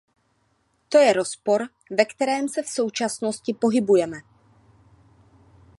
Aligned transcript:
To 0.89 0.97
je 0.97 1.13
rozpor, 1.13 1.63
ve 1.97 2.05
kterém 2.05 2.49
se 2.49 2.63
v 2.63 2.67
současnosti 2.69 3.53
pohybujeme. 3.53 4.17